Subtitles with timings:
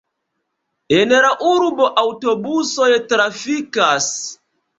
[0.99, 4.11] En la urbo aŭtobusoj trafikas.